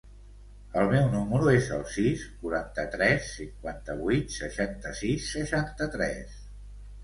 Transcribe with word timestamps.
El 0.83 0.87
meu 0.93 1.03
número 1.15 1.49
es 1.57 1.67
el 1.75 1.83
sis, 1.97 2.23
quaranta-tres, 2.41 3.29
cinquanta-vuit, 3.35 4.35
seixanta-sis, 4.41 5.33
seixanta-tres. 5.41 6.45